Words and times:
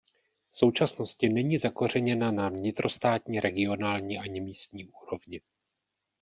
V 0.51 0.57
současnosti 0.57 1.29
není 1.29 1.57
zakořeněna 1.57 2.31
na 2.31 2.49
vnitrostátní, 2.49 3.39
regionální 3.39 4.17
ani 4.19 4.41
místní 4.41 4.85
úrovni. 4.87 5.41